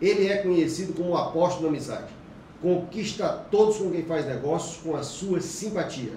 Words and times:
Ele 0.00 0.28
é 0.28 0.38
conhecido 0.38 0.92
como 0.92 1.10
o 1.10 1.16
apóstolo 1.16 1.64
da 1.64 1.68
amizade. 1.68 2.12
Conquista 2.62 3.28
todos 3.50 3.78
com 3.78 3.90
quem 3.90 4.04
faz 4.04 4.26
negócios 4.26 4.76
com 4.78 4.96
a 4.96 5.02
sua 5.02 5.40
simpatia. 5.40 6.12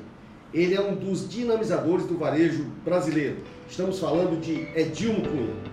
Ele 0.54 0.76
é 0.76 0.82
um 0.82 0.96
dos 0.96 1.30
dinamizadores 1.30 2.06
do 2.06 2.18
varejo 2.18 2.66
brasileiro. 2.84 3.38
Estamos 3.70 4.00
falando 4.00 4.40
de 4.42 4.68
Edilmo 4.76 5.22
Cunha. 5.22 5.71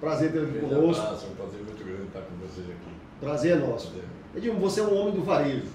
Prazer, 0.00 0.28
Eduardo. 0.28 0.30
prazer 0.30 0.32
ter 0.32 0.38
aqui 0.42 0.50
Grande 0.58 0.74
conosco. 0.74 1.02
abraço, 1.02 1.26
é 1.26 1.28
um 1.28 1.34
prazer 1.34 1.60
muito 1.62 1.84
grande 1.84 2.02
estar 2.02 2.20
com 2.20 2.36
vocês 2.36 2.66
aqui. 2.68 2.90
Prazer 3.20 3.52
é 3.52 3.56
nosso. 3.56 3.86
Prazer. 3.88 4.08
Edilmo, 4.36 4.60
você 4.60 4.80
é 4.80 4.84
um 4.84 4.94
homem 4.94 5.14
do 5.14 5.22
varejo. 5.22 5.66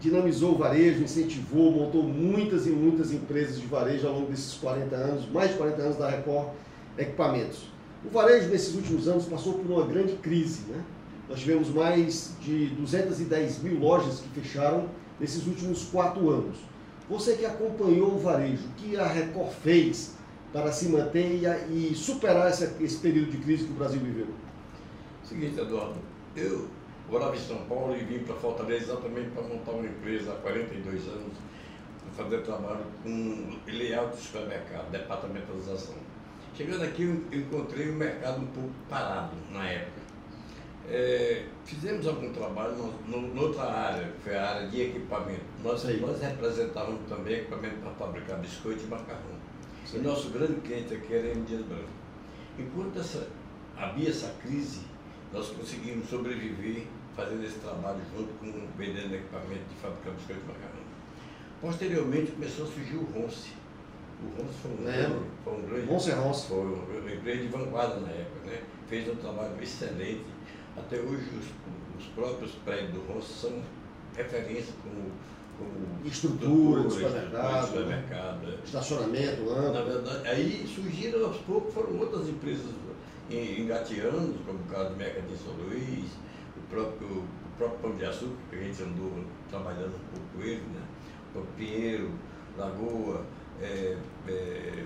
Dinamizou 0.00 0.54
o 0.54 0.58
varejo, 0.58 1.02
incentivou, 1.02 1.72
montou 1.72 2.02
muitas 2.02 2.66
e 2.66 2.70
muitas 2.70 3.12
empresas 3.12 3.58
de 3.60 3.66
varejo 3.66 4.06
ao 4.06 4.14
longo 4.14 4.26
desses 4.30 4.54
40 4.54 4.94
anos, 4.94 5.28
mais 5.30 5.50
de 5.50 5.56
40 5.56 5.82
anos 5.82 5.96
da 5.96 6.08
Record 6.10 6.48
Equipamentos. 6.98 7.68
O 8.04 8.10
varejo, 8.10 8.48
nesses 8.50 8.74
últimos 8.74 9.08
anos, 9.08 9.24
passou 9.24 9.54
por 9.54 9.70
uma 9.70 9.86
grande 9.86 10.12
crise. 10.16 10.60
Né? 10.68 10.82
Nós 11.28 11.40
tivemos 11.40 11.68
mais 11.70 12.32
de 12.40 12.66
210 12.76 13.62
mil 13.62 13.78
lojas 13.80 14.20
que 14.20 14.40
fecharam 14.40 14.86
nesses 15.18 15.46
últimos 15.46 15.84
quatro 15.86 16.30
anos. 16.30 16.56
Você 17.08 17.34
que 17.34 17.46
acompanhou 17.46 18.14
o 18.14 18.18
varejo, 18.18 18.64
o 18.66 18.72
que 18.74 18.96
a 18.96 19.06
Record 19.06 19.50
fez 19.62 20.14
para 20.52 20.72
se 20.72 20.88
manter 20.88 21.40
e, 21.70 21.90
e 21.90 21.94
superar 21.94 22.48
essa- 22.48 22.76
esse 22.80 22.98
período 22.98 23.30
de 23.32 23.38
crise 23.38 23.64
que 23.64 23.72
o 23.72 23.76
Brasil 23.76 24.00
viveu? 24.00 24.28
Seguinte, 25.24 25.58
Eduardo, 25.58 25.98
eu 26.36 26.68
morava 27.10 27.34
em 27.36 27.40
São 27.40 27.58
Paulo 27.66 27.96
e 27.96 28.04
vim 28.04 28.20
para 28.20 28.34
Fortaleza 28.36 28.84
exatamente 28.92 29.30
para 29.30 29.42
montar 29.42 29.72
uma 29.72 29.86
empresa 29.86 30.32
há 30.32 30.36
42 30.36 31.06
anos, 31.08 31.36
para 32.14 32.24
fazer 32.24 32.42
trabalho 32.42 32.84
com 33.02 33.56
layout 33.66 34.16
de 34.16 34.22
supermercado, 34.22 34.90
departamentalização. 34.90 35.94
Chegando 36.56 36.84
aqui, 36.84 37.02
eu 37.30 37.38
encontrei 37.40 37.90
o 37.90 37.94
mercado 37.94 38.40
um 38.40 38.46
pouco 38.46 38.70
parado 38.88 39.32
na 39.52 39.68
época. 39.68 40.06
É, 40.88 41.44
fizemos 41.64 42.06
algum 42.06 42.32
trabalho 42.32 42.72
no, 42.76 42.92
no, 43.20 43.34
noutra 43.34 43.64
área, 43.64 44.04
que 44.12 44.22
foi 44.22 44.36
a 44.36 44.50
área 44.54 44.68
de 44.68 44.80
equipamento. 44.82 45.42
Nós, 45.62 45.82
nós 46.00 46.20
representávamos 46.22 47.00
também 47.08 47.34
equipamento 47.40 47.76
para 47.82 47.90
fabricar 47.92 48.38
biscoito 48.38 48.84
e 48.84 48.86
macarrão. 48.86 49.35
Sei. 49.86 50.00
E 50.00 50.02
nosso 50.02 50.30
grande 50.30 50.60
cliente 50.60 50.94
aqui 50.94 51.14
era 51.14 51.28
a 51.28 51.30
M. 51.30 51.42
Dias 51.44 51.62
Branco. 51.62 51.88
Enquanto 52.58 52.98
essa, 52.98 53.28
havia 53.76 54.10
essa 54.10 54.34
crise, 54.42 54.80
nós 55.32 55.48
conseguimos 55.48 56.08
sobreviver 56.08 56.84
fazendo 57.14 57.44
esse 57.44 57.58
trabalho 57.60 58.00
junto 58.14 58.32
com 58.34 58.66
vendendo 58.76 59.14
equipamento 59.14 59.64
de 59.68 59.74
fabricar 59.80 60.12
biscoito 60.14 60.42
e 60.42 60.48
macarrão. 60.48 60.86
Posteriormente 61.60 62.32
começou 62.32 62.66
a 62.66 62.68
surgir 62.68 62.96
o 62.96 63.04
Ronce. 63.04 63.52
O 64.22 64.42
Ronce 64.42 64.58
foi 64.60 64.70
um 64.72 64.76
grande, 64.76 65.26
foi 65.44 65.52
um 65.54 65.66
grande 65.66 65.86
Ronce 65.86 66.10
é 66.10 66.14
Ronce. 66.14 66.48
foi 66.48 66.64
uma 66.64 67.12
empresa 67.12 67.42
de 67.42 67.48
vanguarda 67.48 68.00
na 68.00 68.10
época, 68.10 68.50
né? 68.50 68.62
Fez 68.88 69.08
um 69.08 69.16
trabalho 69.16 69.62
excelente. 69.62 70.24
Até 70.76 70.96
hoje 70.96 71.30
os, 71.38 71.46
os 71.98 72.06
próprios 72.14 72.52
prédios 72.64 72.92
do 72.92 73.00
Ronce 73.12 73.32
são 73.32 73.62
referência 74.14 74.74
como, 74.82 75.10
como 75.58 76.06
Estrutura 76.06 76.82
de 76.82 76.86
estrutura, 76.88 76.90
supermercado, 76.90 77.60
de 77.60 77.66
supermercado. 77.66 78.48
é. 78.48 78.64
Estacionamento, 78.64 79.42
Na 79.42 79.52
lâmpada. 79.52 79.84
verdade, 79.84 80.28
aí 80.28 80.66
surgiram 80.72 81.24
aos 81.26 81.36
poucos, 81.38 81.72
foram 81.74 81.98
outras 81.98 82.28
empresas 82.28 82.66
en- 83.30 83.60
engateando, 83.62 84.34
como 84.46 84.58
o 84.58 84.64
caso 84.64 84.90
do 84.90 84.96
Mercadinho 84.96 85.38
São 85.38 85.52
Luís, 85.54 86.10
o 86.56 86.60
próprio, 86.70 87.08
o 87.08 87.58
próprio 87.58 87.78
Pão 87.80 87.96
de 87.96 88.04
Açúcar, 88.04 88.34
que 88.50 88.56
a 88.56 88.62
gente 88.62 88.82
andou 88.82 89.12
trabalhando 89.50 89.94
um 89.96 90.10
pouco 90.12 90.26
com 90.36 90.42
ele, 90.42 90.62
né? 90.74 90.82
O 91.34 91.40
Pinheiro, 91.56 92.10
Lagoa, 92.56 93.22
é, 93.60 93.96
é, 94.28 94.84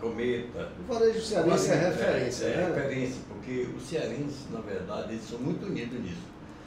Cometa. 0.00 0.72
O 0.88 0.92
varejo 0.92 1.20
cearense 1.20 1.70
é 1.70 1.74
É, 1.74 1.88
referência, 1.90 2.44
é, 2.46 2.56
né? 2.56 2.74
referência, 2.74 3.20
porque 3.28 3.68
os 3.76 3.82
cearenses, 3.88 4.50
na 4.50 4.60
verdade, 4.60 5.12
eles 5.12 5.24
são 5.28 5.38
muito 5.38 5.64
unidos 5.66 6.00
nisso. 6.00 6.22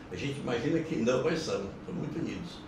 A 0.10 0.16
gente 0.16 0.40
imagina 0.40 0.80
que 0.80 0.96
não, 0.98 1.22
mas 1.24 1.40
são, 1.40 1.64
são 1.86 1.94
muito 1.94 2.18
unidos. 2.18 2.60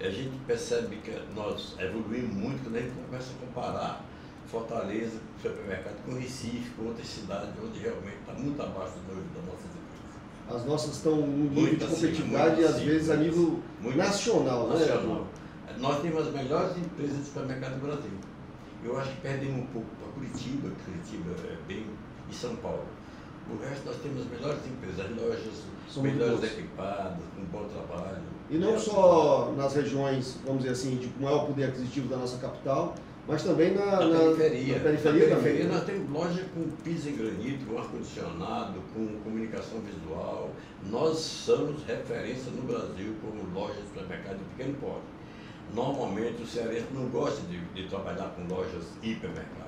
A 0.00 0.10
gente 0.10 0.36
percebe 0.46 0.96
que 0.96 1.10
nós 1.34 1.76
evoluímos 1.78 2.34
muito 2.34 2.64
quando 2.64 2.76
a 2.76 2.80
gente 2.80 2.94
começa 3.06 3.30
a 3.30 3.46
comparar 3.46 4.04
Fortaleza, 4.46 5.18
supermercado, 5.40 6.04
com 6.04 6.14
Recife, 6.14 6.70
com 6.76 6.86
outras 6.86 7.06
cidades, 7.06 7.50
onde 7.62 7.80
realmente 7.80 8.18
está 8.20 8.32
muito 8.34 8.60
abaixo 8.60 8.92
do 8.94 9.14
nível 9.14 9.30
das 9.34 9.44
nossas 9.44 9.64
empresas. 9.64 10.60
As 10.62 10.66
nossas 10.66 10.96
estão 10.96 11.16
num 11.16 11.26
nível 11.26 11.62
Muito 11.62 11.78
de 11.78 11.86
competitividade 11.86 12.64
às 12.64 12.80
vezes 12.80 13.10
a 13.10 13.16
nível 13.16 13.60
Muito 13.80 13.96
nacional, 13.96 14.68
né? 14.68 14.78
nacional. 14.78 15.26
Nós 15.78 16.02
temos 16.02 16.26
as 16.28 16.32
melhores 16.34 16.76
empresas 16.76 17.18
de 17.18 17.24
supermercado 17.24 17.80
do 17.80 17.86
Brasil. 17.86 18.12
Eu 18.84 18.98
acho 18.98 19.10
que 19.12 19.20
perdemos 19.22 19.62
um 19.62 19.66
pouco 19.66 19.88
para 19.96 20.12
Curitiba, 20.12 20.68
Curitiba 20.84 21.30
é 21.48 21.56
bem, 21.66 21.86
e 22.30 22.34
São 22.34 22.54
Paulo. 22.56 22.84
O 23.50 23.62
resto 23.62 23.84
nós 23.86 23.96
temos 24.02 24.22
as 24.22 24.28
melhores 24.28 24.60
empresas, 24.66 25.00
as 25.04 25.16
lojas 25.16 25.62
São 25.88 26.02
melhores 26.02 26.42
equipadas, 26.42 27.18
com 27.36 27.44
bom 27.44 27.64
trabalho. 27.68 28.22
E 28.50 28.56
não 28.58 28.78
só 28.78 29.52
nas 29.56 29.74
regiões, 29.74 30.38
vamos 30.44 30.62
dizer 30.62 30.72
assim, 30.72 30.96
de 30.96 31.10
maior 31.22 31.46
poder 31.46 31.64
aquisitivo 31.64 32.08
da 32.08 32.16
nossa 32.16 32.38
capital, 32.38 32.94
mas 33.26 33.42
também 33.42 33.74
na, 33.74 33.84
Na, 33.86 34.00
na- 34.06 34.18
periferia. 34.36 34.74
na 34.76 34.80
periferia 34.82 35.28
Na 35.28 35.36
também. 35.36 35.42
periferia 35.42 35.64
né? 35.64 35.74
nós 35.74 35.84
temos 35.84 36.10
loja 36.10 36.44
com 36.54 36.70
piso 36.82 37.08
em 37.08 37.16
granito, 37.16 37.64
com 37.66 37.78
ar-condicionado, 37.78 38.80
com 38.94 39.06
comunicação 39.24 39.80
visual. 39.80 40.50
Nós 40.90 41.16
somos 41.18 41.82
referência 41.86 42.50
no 42.52 42.62
Brasil 42.62 43.14
como 43.22 43.42
loja 43.58 43.80
de 43.80 43.88
supermercado 43.88 44.38
de 44.38 44.44
pequeno 44.56 44.74
porte. 44.78 45.04
Normalmente 45.74 46.42
o 46.42 46.46
cearense 46.46 46.86
não 46.92 47.06
gosta 47.08 47.40
de, 47.48 47.58
de 47.74 47.88
trabalhar 47.88 48.34
com 48.36 48.42
lojas 48.54 48.84
hipermercado. 49.02 49.63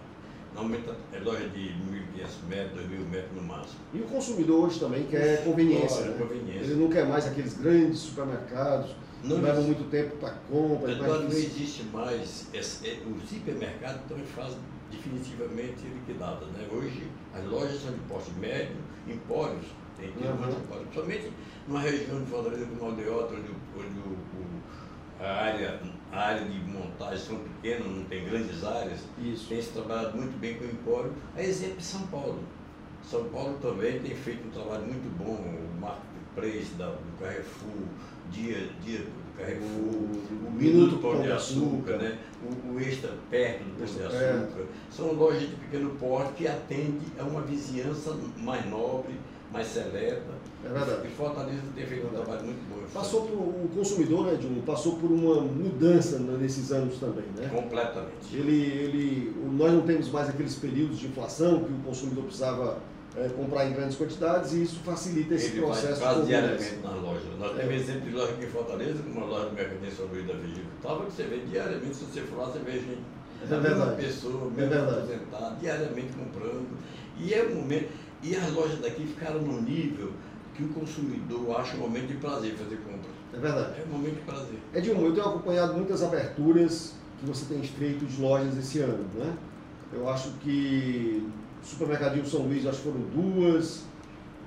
Normalmente 0.56 0.89
é 1.12 1.19
loja 1.21 1.47
de 1.50 1.69
1.500 1.69 2.49
metros, 2.49 2.81
2.000 2.87 3.09
metros 3.11 3.33
no 3.37 3.43
máximo. 3.43 3.78
E 3.93 3.99
o 3.99 4.05
consumidor 4.05 4.65
hoje 4.67 4.81
também 4.81 5.05
quer 5.05 5.44
conveniência. 5.44 5.99
Olha, 5.99 6.11
né? 6.12 6.19
conveniência. 6.19 6.65
Ele 6.71 6.75
não 6.83 6.89
quer 6.89 7.06
mais 7.06 7.27
aqueles 7.27 7.55
grandes 7.59 7.99
supermercados 7.99 8.91
que 9.21 9.28
Não 9.28 9.37
levam 9.37 9.61
existe. 9.62 9.77
muito 9.78 9.91
tempo 9.91 10.16
para 10.16 10.31
compra. 10.50 10.97
Mais 10.97 11.21
não 11.21 11.28
existe 11.28 11.83
mais. 11.93 12.47
esse- 12.55 12.89
é, 12.89 12.97
os 13.06 13.31
hipermercados 13.33 14.00
estão 14.00 14.19
em 14.19 14.25
fase 14.25 14.56
definitivamente 14.91 15.83
liquidada. 15.83 16.47
Né? 16.47 16.66
Hoje 16.72 17.06
as 17.34 17.45
lojas 17.45 17.78
são 17.83 17.93
de 17.93 18.00
porte 18.09 18.31
médio, 18.41 18.77
empórios, 19.06 19.66
tem 19.99 20.11
tem 20.12 20.27
Uhum. 20.27 20.34
empórios, 20.37 20.89
principalmente 20.89 21.33
numa 21.69 21.81
região 21.81 22.19
de 22.25 22.31
Fortaleza 22.31 22.65
como 22.65 22.91
Aldeota, 22.91 23.34
onde, 23.34 23.50
o- 23.50 23.78
onde 23.81 23.99
o, 23.99 24.12
o- 24.12 24.62
a, 25.21 25.44
área, 25.44 25.81
a 26.12 26.19
área 26.19 26.44
de 26.44 26.59
montagem 26.60 27.19
são 27.19 27.38
pequenas, 27.38 27.87
não 27.87 28.04
tem 28.04 28.25
grandes 28.25 28.65
áreas, 28.65 29.00
Isso. 29.19 29.49
tem 29.49 29.60
se 29.60 29.71
trabalhado 29.71 30.16
muito 30.16 30.38
bem 30.38 30.54
com 30.56 30.65
o 30.65 30.69
empório. 30.69 31.12
A 31.34 31.43
exemplo 31.43 31.77
de 31.77 31.84
São 31.84 32.06
Paulo. 32.09 32.41
São 33.03 33.25
Paulo 33.25 33.56
também 33.62 34.00
tem 34.00 34.15
feito 34.15 34.49
um 34.49 34.50
trabalho 34.50 34.84
muito 34.84 35.09
bom, 35.16 35.34
o 35.34 35.81
marketplace 35.81 36.75
da, 36.75 36.87
do 36.87 37.19
Carrefour, 37.21 37.71
dia, 38.32 38.69
dia 38.84 38.99
do 38.99 39.38
Carrefour, 39.38 39.69
O 39.69 40.49
o 40.49 40.50
Minuto 40.53 40.99
Pão 40.99 41.22
de 41.22 41.31
Açúcar, 41.31 41.98
né? 41.98 42.19
o, 42.43 42.75
o 42.75 42.81
Extra 42.81 43.12
perto 43.31 43.62
do 43.65 43.77
Pão 43.77 43.87
de 43.87 44.03
Açúcar. 44.03 44.66
São 44.91 45.12
lojas 45.12 45.43
de 45.43 45.54
pequeno 45.54 45.91
porte 45.91 46.33
que 46.33 46.48
atendem 46.48 47.00
a 47.19 47.22
uma 47.22 47.43
vizinhança 47.43 48.16
mais 48.38 48.66
nobre, 48.69 49.15
mais 49.56 49.67
seleta. 49.67 50.37
É 50.65 50.69
verdade. 50.69 51.06
E 51.06 51.11
Fortaleza 51.11 51.62
tem 51.75 51.87
feito 51.87 52.06
um 52.06 52.11
Verdade. 52.11 52.25
trabalho 52.27 52.47
muito 52.47 52.69
bom. 52.69 52.77
Passou 52.93 53.22
por, 53.27 53.34
o 53.37 53.69
consumidor, 53.75 54.27
né, 54.27 54.34
Dilma, 54.41 54.62
passou 54.65 54.97
por 54.97 55.11
uma 55.11 55.41
mudança 55.43 56.19
nesses 56.19 56.72
anos 56.72 56.99
também, 56.99 57.25
né? 57.37 57.49
Completamente. 57.55 58.34
Ele, 58.34 58.62
ele, 58.62 59.37
nós 59.53 59.72
não 59.72 59.83
temos 59.83 60.09
mais 60.11 60.28
aqueles 60.28 60.55
períodos 60.56 60.99
de 60.99 61.06
inflação 61.06 61.62
que 61.65 61.72
o 61.72 61.77
consumidor 61.84 62.25
precisava 62.25 62.78
eh, 63.16 63.28
comprar 63.36 63.66
em 63.66 63.75
grandes 63.75 63.97
quantidades 63.97 64.53
e 64.54 64.63
isso 64.63 64.81
facilita 64.84 65.34
esse 65.34 65.48
Ele 65.53 65.60
vai 65.60 65.71
processo 65.71 66.01
quase 66.01 66.15
de 66.22 66.33
convivência. 66.33 66.57
diariamente 66.57 66.83
nas 66.86 67.03
lojas. 67.03 67.39
Nós 67.39 67.51
É. 67.59 67.60
temos 67.63 67.75
exemplo 67.83 68.01
de 68.03 68.10
loja 68.16 68.33
aqui 68.33 68.45
em 68.45 68.48
Fortaleza, 68.48 69.03
como 69.04 69.16
uma 69.19 69.27
loja 69.27 69.51
Mercadinho 69.51 69.92
São 69.92 70.07
Luís 70.07 70.27
da 70.27 70.34
Vigília 70.34 70.65
Tava 70.83 71.04
que 71.07 71.13
você 71.13 71.22
vê 71.25 71.39
diariamente, 71.51 71.95
se 71.97 72.04
você 72.07 72.21
for 72.22 72.39
lá, 72.39 72.45
você 72.47 72.59
vê 72.60 72.72
gente, 72.72 72.98
É 73.42 73.54
a 73.54 73.59
mesma 73.60 73.60
verdade. 73.86 74.03
pessoa, 74.03 74.34
É 74.34 74.60
mesmo 74.60 74.71
verdade. 74.71 74.98
aposentada, 75.13 75.57
diariamente 75.60 76.13
comprando. 76.15 76.66
E 77.19 77.33
é 77.34 77.45
um 77.45 77.54
momento. 77.57 77.89
E 78.27 78.34
as 78.34 78.53
lojas 78.53 78.81
daqui 78.81 79.07
ficaram 79.07 79.41
num 79.41 79.63
nível 79.63 80.11
que 80.55 80.65
o 80.65 80.69
consumidor 80.69 81.61
acha 81.61 81.77
um 81.77 81.81
momento 81.81 82.09
de 82.09 82.15
prazer 82.15 82.55
fazer 82.55 82.77
compra. 82.78 83.11
É 83.33 83.39
verdade. 83.39 83.81
É 83.81 83.84
um 83.89 83.93
momento 83.93 84.15
de 84.17 84.23
prazer. 84.23 84.59
Edilma, 84.75 85.03
eu 85.03 85.15
tenho 85.15 85.27
acompanhado 85.28 85.75
muitas 85.75 86.03
aberturas 86.03 86.95
que 87.21 87.27
você 87.27 87.45
tem 87.55 87.63
feito 87.63 88.05
de 88.05 88.21
lojas 88.21 88.57
esse 88.59 88.81
ano, 88.81 89.05
né? 89.15 89.37
Eu 89.93 90.09
acho 90.09 90.31
que 90.43 91.28
Supermercadinho 91.63 92.27
São 92.27 92.43
Luís, 92.43 92.67
acho 92.67 92.78
que 92.78 92.84
foram 92.84 93.01
duas. 93.15 93.83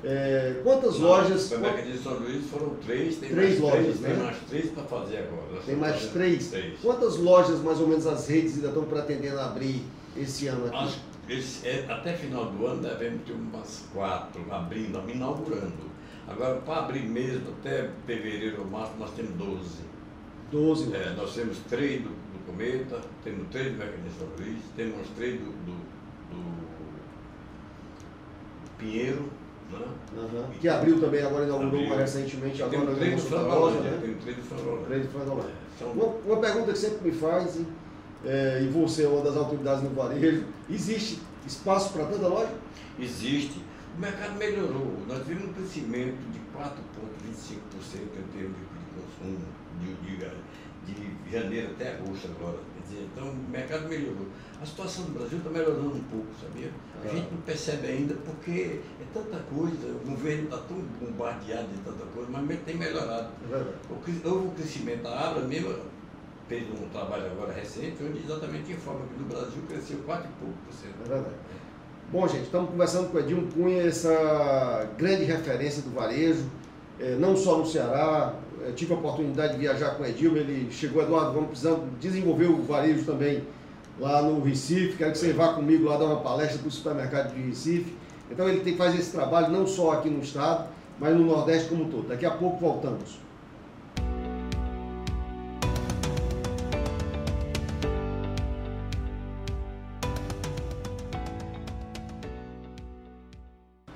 É, 0.03 0.59
quantas 0.63 0.97
lojas? 0.97 1.51
No 1.51 1.59
Mercadinho 1.59 1.97
São 2.01 2.13
Luís 2.19 2.45
foram 2.49 2.75
três, 2.85 3.17
tem 3.17 3.29
Três 3.29 3.59
mais 3.59 3.61
lojas, 3.61 3.81
três, 3.85 3.99
né? 4.01 4.09
tem 4.09 4.23
mais 4.23 4.37
três 4.49 4.69
para 4.71 4.83
fazer 4.83 5.17
agora. 5.17 5.61
Tem 5.65 5.75
mais 5.75 6.05
três. 6.07 6.47
Três. 6.49 6.79
Quantas 6.81 7.17
lojas, 7.17 7.59
mais 7.61 7.79
ou 7.79 7.87
menos, 7.87 8.07
as 8.07 8.27
redes 8.27 8.55
ainda 8.55 8.69
estão 8.69 8.83
pretendendo 8.83 9.39
abrir 9.39 9.83
esse 10.17 10.47
ano 10.47 10.65
aqui? 10.67 10.75
Acho, 10.75 10.99
esse, 11.29 11.67
é, 11.67 11.85
até 11.87 12.13
final 12.13 12.45
do 12.45 12.65
ano 12.65 12.81
devemos 12.81 13.21
ter 13.23 13.33
umas 13.33 13.87
quatro 13.93 14.43
abrindo, 14.51 15.01
inaugurando. 15.09 15.89
Agora, 16.27 16.55
para 16.61 16.85
abrir 16.85 17.03
mesmo, 17.03 17.49
até 17.59 17.89
fevereiro 18.05 18.61
ou 18.61 18.67
março, 18.67 18.93
nós 18.99 19.11
temos 19.11 19.31
12. 19.33 19.89
12 20.51 20.95
é, 20.95 21.13
Nós 21.15 21.33
temos 21.33 21.57
três 21.69 22.01
do, 22.01 22.09
do 22.09 22.45
Cometa, 22.45 23.01
temos 23.23 23.47
três 23.49 23.71
do 23.71 23.77
Mecanismo 23.77 24.11
São 24.17 24.27
Luís, 24.37 24.59
temos 24.75 25.07
três 25.15 25.39
do, 25.39 25.45
do, 25.45 25.73
do 26.31 26.69
Pinheiro, 28.77 29.29
né? 29.71 29.85
Uhum. 30.15 30.45
Que 30.59 30.67
abriu 30.67 30.99
também, 30.99 31.21
agora 31.21 31.45
inaugurou 31.45 31.81
abriu. 31.81 31.95
recentemente, 31.95 32.63
agora 32.63 32.87
tem 32.87 32.95
três 32.95 33.23
do 33.23 33.29
Frangolândia, 33.29 33.81
né? 33.81 33.99
tem 34.01 34.13
três 34.15 34.37
do 34.37 34.43
Frangolândia. 35.11 35.51
É, 35.81 35.85
uma, 35.85 36.05
uma 36.05 36.37
pergunta 36.37 36.71
que 36.71 36.77
sempre 36.77 37.11
me 37.11 37.15
fazem, 37.15 37.67
é, 38.25 38.61
e 38.63 38.67
você 38.67 39.03
é 39.03 39.07
uma 39.07 39.21
das 39.21 39.35
autoridades 39.37 39.83
no 39.83 39.89
varejo, 39.91 40.45
existe 40.69 41.19
espaço 41.45 41.93
para 41.93 42.05
tanta 42.05 42.27
loja? 42.27 42.53
Existe. 42.99 43.61
O 43.97 43.99
mercado 44.01 44.35
melhorou. 44.37 44.97
Nós 45.07 45.19
tivemos 45.23 45.49
um 45.49 45.53
crescimento 45.53 46.17
de 46.31 46.39
4,25% 46.55 47.99
em 48.17 48.37
termos 48.37 48.57
de 48.57 48.95
consumo 48.95 49.39
de, 49.81 50.93
de, 50.93 50.93
de 50.93 51.31
janeiro 51.31 51.71
até 51.71 51.93
agosto 51.93 52.27
agora. 52.37 52.57
Dizer, 52.87 53.07
então 53.13 53.29
o 53.29 53.49
mercado 53.49 53.87
melhorou. 53.87 54.27
A 54.61 54.65
situação 54.65 55.05
do 55.05 55.11
Brasil 55.11 55.37
está 55.37 55.49
melhorando 55.49 55.95
um 55.95 56.03
pouco, 56.03 56.27
sabia? 56.41 56.71
A 57.03 57.07
Ah. 57.07 57.11
gente 57.15 57.31
não 57.31 57.41
percebe 57.41 57.87
ainda 57.87 58.15
porque 58.15 58.79
é 58.99 59.05
tanta 59.13 59.37
coisa, 59.53 59.87
o 59.87 60.09
governo 60.09 60.43
está 60.45 60.57
tão 60.57 60.77
bombardeado 60.99 61.67
de 61.67 61.77
tanta 61.83 62.05
coisa, 62.13 62.29
mas 62.31 62.59
tem 62.65 62.75
melhorado. 62.75 63.31
É. 63.51 63.55
O 63.89 64.29
Houve 64.29 64.47
um 64.47 64.51
crescimento, 64.51 65.07
a 65.07 65.29
Abra 65.29 65.45
mesmo 65.45 65.75
fez 66.49 66.63
um 66.67 66.89
trabalho 66.89 67.27
agora 67.27 67.53
recente, 67.53 68.03
onde 68.03 68.19
exatamente 68.25 68.71
informa 68.71 69.01
que 69.13 69.19
no 69.21 69.25
Brasil 69.27 69.61
cresceu 69.67 69.99
4 70.05 70.27
e 70.27 70.43
pouco 70.43 70.57
por 70.65 70.73
cento. 70.73 70.95
É 71.05 71.07
verdade. 71.07 71.35
Bom, 72.11 72.27
gente, 72.27 72.45
estamos 72.45 72.71
conversando 72.71 73.11
com 73.11 73.17
o 73.17 73.19
Edilmo 73.19 73.47
Cunha, 73.53 73.83
essa 73.83 74.89
grande 74.97 75.25
referência 75.25 75.83
do 75.83 75.91
varejo, 75.91 76.43
eh, 76.99 77.15
não 77.19 77.37
só 77.37 77.59
no 77.59 77.65
Ceará. 77.67 78.33
eh, 78.65 78.71
tive 78.75 78.93
a 78.93 78.97
oportunidade 78.97 79.53
de 79.53 79.59
viajar 79.59 79.91
com 79.91 80.03
o 80.03 80.05
Edilmo, 80.05 80.37
ele 80.37 80.69
chegou, 80.71 81.03
Eduardo, 81.03 81.33
vamos 81.33 81.49
precisar 81.49 81.77
desenvolver 82.01 82.47
o 82.47 82.63
varejo 82.63 83.05
também 83.05 83.43
lá 83.99 84.23
no 84.23 84.41
Recife. 84.43 84.97
Quero 84.97 85.11
que 85.11 85.19
você 85.19 85.31
vá 85.31 85.53
comigo 85.53 85.85
lá 85.85 85.97
dar 85.97 86.05
uma 86.05 86.21
palestra 86.21 86.57
para 86.57 86.67
o 86.67 86.71
supermercado 86.71 87.35
de 87.35 87.41
Recife. 87.41 87.95
Então 88.31 88.49
ele 88.49 88.61
tem 88.61 88.75
fazer 88.75 88.97
esse 88.97 89.11
trabalho 89.11 89.51
não 89.51 89.67
só 89.67 89.91
aqui 89.91 90.09
no 90.09 90.21
estado, 90.21 90.67
mas 90.99 91.15
no 91.15 91.25
Nordeste 91.25 91.69
como 91.69 91.83
um 91.83 91.89
todo. 91.89 92.07
Daqui 92.07 92.25
a 92.25 92.31
pouco 92.31 92.57
voltamos. 92.59 93.28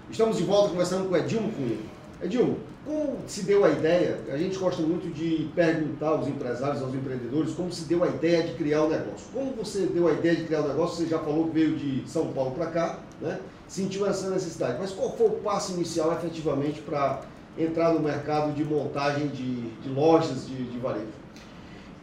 Estamos 0.10 0.38
de 0.38 0.44
volta 0.44 0.70
conversando 0.70 1.10
com 1.10 1.16
Edilmo 1.16 1.52
Cunha. 1.52 1.78
Edilmo, 2.22 2.60
como 2.86 3.18
se 3.28 3.44
deu 3.44 3.64
a 3.64 3.70
ideia? 3.70 4.20
A 4.32 4.38
gente 4.38 4.58
gosta 4.58 4.82
muito 4.82 5.12
de 5.14 5.50
perguntar 5.56 6.10
aos 6.10 6.28
empresários, 6.28 6.82
aos 6.82 6.94
empreendedores, 6.94 7.54
como 7.54 7.72
se 7.72 7.86
deu 7.86 8.04
a 8.04 8.08
ideia 8.08 8.44
de 8.44 8.54
criar 8.54 8.84
o 8.84 8.90
negócio. 8.90 9.28
Como 9.34 9.54
você 9.54 9.86
deu 9.86 10.08
a 10.08 10.12
ideia 10.12 10.36
de 10.36 10.44
criar 10.44 10.62
o 10.62 10.68
negócio? 10.68 10.98
Você 10.98 11.10
já 11.10 11.20
falou 11.20 11.48
que 11.48 11.54
veio 11.54 11.78
de 11.78 12.08
São 12.10 12.34
Paulo 12.34 12.52
para 12.52 12.68
cá, 12.68 13.00
né? 13.22 13.40
sentiu 13.68 14.06
essa 14.06 14.30
necessidade. 14.30 14.78
Mas 14.80 14.92
qual 14.92 15.16
foi 15.16 15.28
o 15.28 15.32
passo 15.42 15.74
inicial 15.74 16.12
efetivamente 16.14 16.82
para 16.82 17.22
entrar 17.58 17.94
no 17.94 18.02
mercado 18.02 18.54
de 18.54 18.64
montagem 18.64 19.28
de, 19.30 19.70
de 19.80 19.90
lojas 19.90 20.46
de, 20.46 20.66
de 20.66 20.78
varejo? 20.80 21.08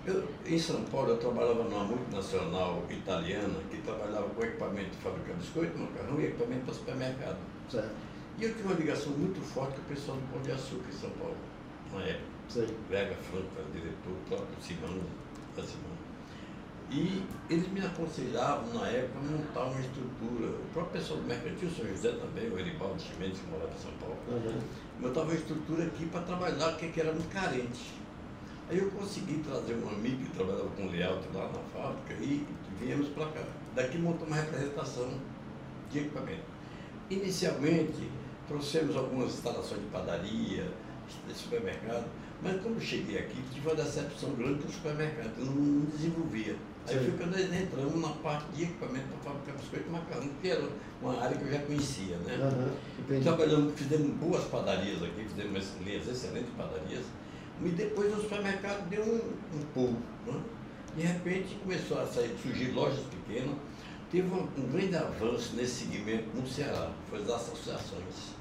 Eu, 0.06 0.24
em 0.46 0.58
São 0.58 0.82
Paulo, 0.84 1.10
eu 1.10 1.18
trabalhava 1.18 1.62
numa 1.62 1.84
multinacional 1.84 2.82
italiana 2.88 3.54
que 3.70 3.82
trabalhava 3.82 4.28
com 4.30 4.42
equipamento 4.42 4.90
de 4.90 4.96
fabricar 4.96 5.36
biscoito, 5.36 5.78
macarrão 5.78 6.18
e 6.18 6.24
equipamento 6.24 6.64
para 6.64 6.74
supermercado. 6.74 7.36
Certo, 7.70 7.90
E 8.38 8.44
eu 8.44 8.50
tive 8.54 8.62
uma 8.68 8.74
ligação 8.74 9.12
muito 9.12 9.40
forte 9.40 9.74
com 9.76 9.82
o 9.82 9.84
pessoal 9.84 10.16
do 10.16 10.32
Pão 10.32 10.42
de 10.42 10.52
Açúcar 10.52 10.88
em 10.88 10.92
São 10.98 11.10
Paulo, 11.10 11.36
na 11.92 12.00
época. 12.02 12.24
sei. 12.48 12.66
Vega 12.88 13.14
Franco 13.30 13.46
era 13.56 13.66
diretor, 13.70 14.10
o 14.12 14.28
próprio 14.28 14.56
Simão, 14.62 15.00
da 15.56 15.62
Simão. 15.62 16.00
E 16.90 17.22
eles 17.48 17.68
me 17.68 17.80
aconselhavam, 17.80 18.74
na 18.74 18.88
época, 18.88 19.18
a 19.20 19.22
montar 19.22 19.64
uma 19.70 19.80
estrutura. 19.80 20.48
O 20.48 20.66
próprio 20.72 21.00
pessoal 21.00 21.20
do 21.20 21.26
mercantil, 21.28 21.68
o 21.68 21.70
São 21.70 21.86
José 21.86 22.10
também, 22.12 22.50
o 22.50 22.58
Eribaldo 22.58 23.00
Chimenez, 23.00 23.38
que 23.38 23.46
morava 23.46 23.70
em 23.72 23.78
São 23.78 23.92
Paulo, 24.00 24.16
Uhum. 24.26 24.58
montava 25.00 25.26
uma 25.26 25.34
estrutura 25.34 25.84
aqui 25.84 26.06
para 26.06 26.20
trabalhar, 26.22 26.72
porque 26.76 27.00
era 27.00 27.12
muito 27.12 27.32
carente. 27.32 27.92
Aí 28.68 28.78
eu 28.78 28.90
consegui 28.90 29.38
trazer 29.38 29.74
um 29.74 29.88
amigo 29.88 30.24
que 30.24 30.30
trabalhava 30.30 30.68
com 30.70 30.86
layout 30.88 31.24
lá 31.34 31.44
na 31.48 31.60
fábrica 31.72 32.14
e 32.22 32.44
viemos 32.80 33.08
para 33.10 33.26
cá. 33.26 33.42
Daqui 33.74 33.98
montamos 33.98 34.28
uma 34.28 34.36
representação 34.36 35.08
de 35.92 35.98
equipamento. 36.00 36.49
Inicialmente, 37.10 38.08
trouxemos 38.46 38.96
algumas 38.96 39.34
instalações 39.34 39.80
de 39.80 39.86
padaria, 39.88 40.66
de 41.26 41.34
supermercado, 41.34 42.06
mas 42.42 42.62
quando 42.62 42.80
cheguei 42.80 43.18
aqui, 43.18 43.42
tive 43.52 43.66
uma 43.66 43.74
decepção 43.74 44.30
grande 44.34 44.62
com 44.62 44.68
o 44.68 44.72
supermercado, 44.72 45.32
eu 45.38 45.46
não, 45.46 45.52
não 45.52 45.86
desenvolvia. 45.86 46.56
Aí 46.86 46.98
Sim. 46.98 47.04
foi 47.04 47.18
quando 47.18 47.32
nós 47.32 47.60
entramos 47.60 48.00
na 48.00 48.08
parte 48.08 48.52
de 48.52 48.62
equipamento 48.62 49.06
para 49.08 49.32
fabricar 49.32 49.56
biscoito 49.56 49.88
e 49.88 49.92
macarrão, 49.92 50.28
que 50.40 50.48
era 50.48 50.68
uma 51.02 51.20
área 51.20 51.36
que 51.36 51.44
eu 51.44 51.52
já 51.52 51.58
conhecia, 51.58 52.16
né? 52.18 52.38
Uhum. 53.08 53.22
Trabalhamos, 53.22 53.78
fizemos 53.78 54.16
boas 54.16 54.44
padarias 54.44 55.02
aqui, 55.02 55.24
fizemos 55.24 55.68
linhas 55.84 56.08
excelentes 56.08 56.50
padarias. 56.56 57.04
E 57.62 57.68
depois 57.68 58.16
o 58.16 58.22
supermercado 58.22 58.88
deu 58.88 59.02
um, 59.02 59.58
um 59.58 59.62
pulo. 59.74 59.98
Né? 60.26 60.40
De 60.96 61.02
repente 61.02 61.56
começou 61.62 62.00
a 62.00 62.06
sair, 62.06 62.34
surgir 62.42 62.70
lojas 62.72 63.04
pequenas. 63.04 63.56
Teve 64.10 64.28
um, 64.28 64.48
um 64.58 64.68
grande 64.72 64.96
avanço 64.96 65.54
nesse 65.54 65.84
segmento 65.84 66.24
no 66.34 66.46
Ceará, 66.46 66.90
foi 67.08 67.20
as 67.20 67.30
associações. 67.30 68.34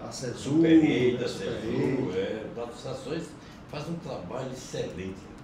A 0.00 0.10
Cesu, 0.10 0.58
né, 0.58 1.16
a 1.24 1.28
Cesu, 1.28 1.44
Rede. 1.44 2.18
é, 2.18 2.46
as 2.56 2.68
associações 2.68 3.28
fazem 3.70 3.94
um 3.94 3.98
trabalho 3.98 4.50
excelente. 4.52 5.36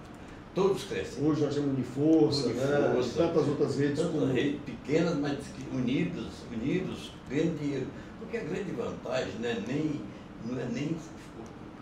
Todos 0.54 0.84
crescem. 0.84 1.24
Hoje 1.24 1.42
nós 1.42 1.54
temos 1.54 1.70
Uniforça, 1.70 2.48
né? 2.48 2.78
Uniforça. 2.88 3.08
e 3.08 3.12
tantas 3.12 3.48
outras 3.48 3.78
redes 3.78 3.98
Tantas 4.00 4.12
como 4.12 4.32
redes 4.32 4.60
pequenas, 4.66 5.16
mas 5.18 5.38
que 5.38 5.76
unidos, 5.76 6.26
unidos, 6.52 7.12
ganham 7.30 7.54
dinheiro. 7.54 7.86
Porque 8.18 8.36
a 8.36 8.44
grande 8.44 8.72
vantagem 8.72 9.32
não 9.40 9.48
é 9.48 9.62
nem, 9.66 10.00
não 10.44 10.60
é 10.60 10.66
nem 10.66 10.96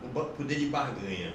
o, 0.05 0.25
poder 0.37 0.55
de 0.57 0.67
barganha. 0.67 1.35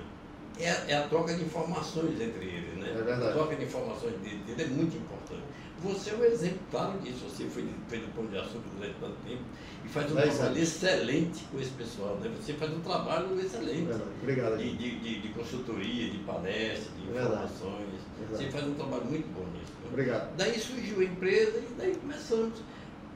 É, 0.60 0.70
a- 0.72 0.86
é 0.88 0.96
a 0.98 1.08
troca 1.08 1.34
de 1.34 1.44
informações 1.44 2.20
entre 2.22 2.46
eles, 2.46 2.78
né? 2.78 2.90
É 2.90 2.94
verdade. 2.94 3.24
A 3.28 3.32
troca 3.34 3.56
de 3.56 3.66
informações 3.66 4.14
dele, 4.20 4.42
dele 4.48 4.64
é 4.64 4.68
muito 4.68 4.96
importante. 4.98 5.44
Você 5.84 6.12
é 6.12 6.14
um 6.16 6.24
exemplo 6.24 6.60
claro 6.72 6.98
disso. 7.00 7.26
Você 7.30 7.44
foi, 7.46 7.66
fez 7.90 8.04
o 8.06 8.08
Pão 8.08 8.26
de 8.28 8.38
Açúcar 8.38 8.64
durante 8.78 8.96
tanto 9.00 9.16
tempo 9.28 9.42
e 9.84 9.90
faz 9.90 10.10
um 10.12 10.16
Dez 10.16 10.34
trabalho 10.36 10.58
excelente 10.58 11.44
com 11.52 11.60
esse 11.60 11.72
pessoal. 11.72 12.16
Né? 12.22 12.32
Você 12.42 12.54
faz 12.54 12.74
um 12.74 12.80
trabalho 12.80 13.40
excelente 13.40 13.82
Verdade. 13.86 14.04
Obrigado. 14.22 14.58
de, 14.58 14.76
de, 14.78 15.00
de, 15.00 15.22
de 15.22 15.30
consultoria, 15.30 16.10
de 16.10 16.18
palestra, 16.20 16.90
de 16.96 17.08
É 17.18 17.22
informações. 17.22 18.00
Verdade. 18.20 18.44
Você 18.46 18.50
faz 18.52 18.68
um 18.68 18.74
trabalho 18.76 19.06
muito 19.06 19.28
bom 19.34 19.46
nisso. 19.52 19.74
né? 19.84 19.90
Obrigado. 19.92 20.36
Daí 20.38 20.58
surgiu 20.60 21.00
a 21.02 21.04
empresa 21.04 21.58
e 21.60 21.74
daí 21.78 21.96
começamos. 21.96 22.54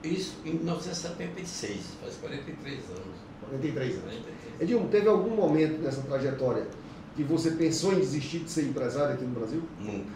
Isso 0.04 0.36
em 0.46 0.54
1976, 0.54 1.80
faz 2.02 2.16
43 2.16 2.80
anos. 2.90 3.20
43 3.50 3.92
anos. 3.96 4.02
43. 4.04 4.62
Edilmo, 4.62 4.88
teve 4.90 5.08
algum 5.10 5.32
momento 5.36 5.82
nessa 5.82 6.02
trajetória 6.04 6.68
que 7.20 7.24
você 7.26 7.52
pensou 7.52 7.92
em 7.94 8.00
desistir 8.00 8.40
de 8.40 8.50
ser 8.50 8.64
empresário 8.64 9.14
aqui 9.16 9.26
no 9.26 9.38
Brasil? 9.38 9.62
Nunca. 9.78 10.10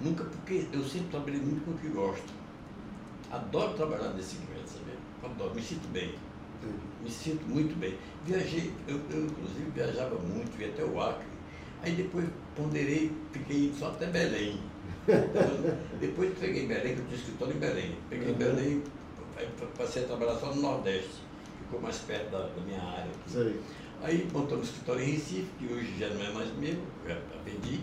Nunca, 0.00 0.24
porque 0.24 0.66
eu 0.72 0.82
sempre 0.82 1.08
trabalhei 1.08 1.40
muito 1.40 1.62
com 1.64 1.72
o 1.72 1.74
que 1.74 1.88
gosto. 1.88 2.24
Adoro 3.30 3.74
trabalhar 3.74 4.14
nesse 4.14 4.36
segmento, 4.36 4.66
sabe? 4.66 4.92
Adoro, 5.22 5.54
me 5.54 5.60
sinto 5.62 5.86
bem. 5.88 6.14
Me 7.02 7.10
sinto 7.10 7.46
muito 7.46 7.78
bem. 7.78 7.96
Viajei, 8.24 8.72
eu, 8.86 8.96
eu 9.10 9.26
inclusive 9.26 9.70
viajava 9.74 10.14
muito, 10.20 10.58
ia 10.58 10.68
até 10.68 10.84
o 10.84 10.98
Acre. 11.00 11.26
Aí 11.82 11.92
depois 11.92 12.24
ponderei, 12.56 13.12
fiquei 13.30 13.66
indo 13.66 13.76
só 13.78 13.88
até 13.88 14.06
Belém. 14.06 14.58
depois 16.00 16.32
peguei 16.38 16.66
Belém, 16.66 16.94
que 16.94 17.00
eu 17.00 17.04
tinha 17.06 17.16
escritório 17.18 17.54
em 17.56 17.58
Belém. 17.58 17.96
Peguei 18.08 18.28
Uhum. 18.28 18.34
Belém, 18.38 18.82
passei 19.76 20.04
a 20.04 20.06
trabalhar 20.06 20.36
só 20.36 20.54
no 20.54 20.62
Nordeste, 20.62 21.10
ficou 21.64 21.80
mais 21.80 21.98
perto 21.98 22.30
da, 22.30 22.38
da 22.38 22.60
minha 22.66 22.82
área. 22.82 23.04
aqui. 23.04 23.30
Sei. 23.30 23.60
Aí 24.02 24.28
montamos 24.32 24.66
um 24.66 24.70
escritório 24.70 25.02
em 25.02 25.10
Recife, 25.12 25.46
que 25.58 25.72
hoje 25.72 25.94
já 25.98 26.08
não 26.08 26.24
é 26.24 26.30
mais 26.32 26.48
meu, 26.58 26.76
já 27.06 27.16
vendi. 27.44 27.80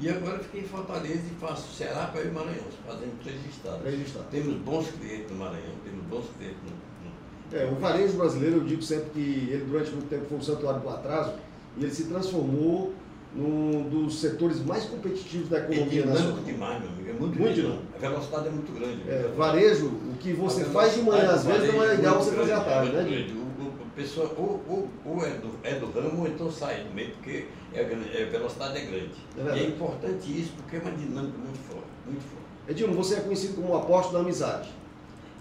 E 0.00 0.08
agora 0.08 0.38
fiquei 0.38 0.60
em 0.60 0.64
Fortaleza 0.64 1.22
e 1.26 1.40
faço 1.40 1.74
Ceará 1.74 2.06
para 2.06 2.22
e 2.22 2.30
Maranhão, 2.30 2.64
fazendo 2.86 3.20
três 3.22 3.38
estados. 3.50 3.80
Três 3.82 4.00
estados. 4.06 4.28
Temos 4.30 4.54
bons 4.58 4.86
clientes 4.92 5.30
no 5.30 5.38
Maranhão, 5.38 5.74
temos 5.84 6.04
bons 6.06 6.24
clientes 6.38 6.58
no, 6.64 7.56
É, 7.58 7.66
o 7.66 7.74
varejo 7.76 8.16
brasileiro, 8.16 8.56
eu 8.58 8.64
digo 8.64 8.82
sempre 8.82 9.10
que 9.10 9.48
ele 9.50 9.64
durante 9.68 9.90
muito 9.90 10.08
tempo 10.08 10.26
foi 10.28 10.38
um 10.38 10.42
santuário 10.42 10.80
do 10.80 10.88
atraso 10.88 11.32
e 11.76 11.82
ele 11.82 11.92
se 11.92 12.04
transformou 12.04 12.94
num 13.34 13.88
dos 13.90 14.20
setores 14.20 14.64
mais 14.64 14.84
competitivos 14.84 15.48
da 15.48 15.58
É 15.58 15.60
economia 15.60 16.02
dinâmico 16.02 16.14
nacional. 16.22 16.44
demais, 16.44 16.80
meu 16.80 16.88
amigo. 16.90 17.10
É 17.10 17.12
muito, 17.12 17.38
Muito 17.38 17.54
dinâmico. 17.54 17.82
A 17.94 17.98
velocidade 17.98 18.46
é 18.48 18.50
muito 18.50 18.72
grande. 18.72 19.02
É, 19.08 19.32
varejo, 19.36 19.86
o 19.86 20.14
que 20.18 20.32
você 20.32 20.64
faz 20.64 20.94
de 20.94 21.02
manhã 21.02 21.30
às 21.30 21.44
vezes 21.44 21.74
não 21.74 21.82
é 21.82 21.94
ideal 21.94 22.22
você 22.22 22.34
fazer 22.34 22.52
à 22.52 22.60
tarde, 22.60 22.92
né? 22.92 23.26
Pessoa 23.98 24.32
ou, 24.36 24.62
ou, 24.68 24.88
ou 25.04 25.26
é, 25.26 25.30
do, 25.30 25.50
é 25.64 25.74
do 25.74 25.90
ramo 25.90 26.20
ou 26.20 26.28
então 26.28 26.50
sai 26.50 26.84
do 26.84 26.94
meio, 26.94 27.10
porque 27.10 27.46
é, 27.74 27.80
é, 27.80 28.22
a 28.22 28.30
velocidade 28.30 28.78
é 28.78 28.80
grande. 28.82 29.14
É 29.36 29.56
e 29.56 29.60
é 29.60 29.66
importante 29.66 30.40
isso 30.40 30.52
porque 30.56 30.76
é 30.76 30.80
uma 30.80 30.92
dinâmica 30.92 31.36
muito 31.36 31.58
forte. 31.68 31.88
Muito 32.06 32.22
forte. 32.22 32.46
Edilmo, 32.68 32.94
você 32.94 33.16
é 33.16 33.20
conhecido 33.20 33.56
como 33.56 33.72
o 33.72 33.76
apóstolo 33.76 34.14
da 34.14 34.20
amizade. 34.20 34.68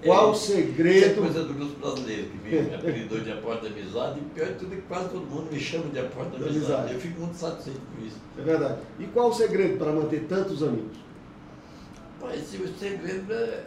Qual 0.03 0.27
é, 0.27 0.31
o 0.31 0.35
segredo? 0.35 0.97
Isso 0.97 1.05
é 1.05 1.13
coisa 1.13 1.43
do 1.43 1.53
grupo 1.53 1.79
brasileiro, 1.79 2.29
que 2.29 2.37
me 2.37 2.59
apelidou 2.75 3.19
de 3.19 3.31
Aposta 3.31 3.67
da 3.67 3.75
Amizade, 3.75 4.19
e 4.19 4.23
pior 4.23 4.47
de 4.47 4.55
tudo 4.55 4.73
é 4.73 4.75
que 4.75 4.81
quase 4.83 5.09
todo 5.09 5.25
mundo 5.25 5.51
me 5.51 5.59
chama 5.59 5.89
de 5.89 5.99
Aposta 5.99 6.31
da 6.31 6.37
Amizade. 6.37 6.57
amizade. 6.57 6.93
Eu 6.93 6.99
fico 6.99 7.19
muito 7.19 7.35
satisfeito 7.35 7.81
com 7.95 8.05
isso. 8.05 8.17
É 8.37 8.41
verdade. 8.41 8.79
E 8.99 9.05
qual 9.05 9.29
o 9.29 9.33
segredo 9.33 9.77
para 9.77 9.91
manter 9.91 10.25
tantos 10.27 10.63
amigos? 10.63 10.97
Mas 12.21 12.53
o 12.53 12.67
segredo 12.79 13.33
é, 13.33 13.35
é, 13.35 13.65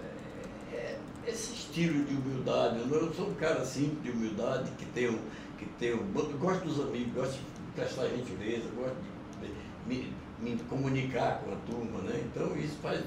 esse 1.30 1.52
estilo 1.54 2.04
de 2.04 2.14
humildade. 2.14 2.80
Eu 2.90 3.12
sou 3.14 3.28
um 3.28 3.34
cara 3.34 3.64
simples 3.64 4.02
de 4.02 4.10
humildade, 4.10 4.70
que 4.78 4.84
tem 4.86 5.08
um. 5.08 5.18
Que 5.58 5.92
um 5.92 6.38
gosto 6.38 6.64
dos 6.64 6.80
amigos, 6.80 7.12
gosto 7.14 7.34
de 7.34 7.72
prestar 7.74 8.08
gentileza, 8.08 8.64
gosto 8.74 8.96
de 9.42 9.50
me, 9.86 10.12
me 10.40 10.56
comunicar 10.64 11.42
com 11.44 11.52
a 11.52 11.56
turma, 11.66 12.00
né? 12.02 12.22
Então 12.24 12.56
isso 12.56 12.76
faz 12.82 13.02